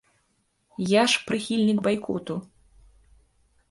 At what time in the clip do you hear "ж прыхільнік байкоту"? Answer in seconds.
1.13-2.43